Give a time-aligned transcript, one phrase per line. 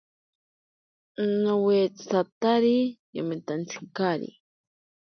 [1.41, 2.77] Nowetsatari
[3.15, 4.31] yometantsikari.